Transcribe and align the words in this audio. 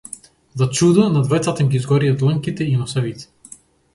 За 0.59 0.67
чудо, 0.79 1.03
на 1.17 1.21
двајцата 1.27 1.63
им 1.65 1.69
ги 1.73 1.77
изгорија 1.81 2.17
дланките 2.23 2.69
и 2.71 2.75
носевите. 2.79 3.29